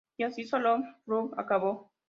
Y 0.17 0.23
así 0.23 0.43
Solomon 0.45 0.95
Grundy 1.05 1.35
acabó"". 1.37 1.91